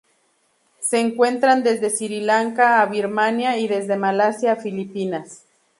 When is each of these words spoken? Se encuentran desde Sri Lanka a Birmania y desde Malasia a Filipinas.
Se 0.79 0.99
encuentran 0.99 1.61
desde 1.61 1.91
Sri 1.91 2.21
Lanka 2.21 2.81
a 2.81 2.87
Birmania 2.87 3.59
y 3.59 3.67
desde 3.67 3.97
Malasia 3.97 4.53
a 4.53 4.55
Filipinas. 4.55 5.43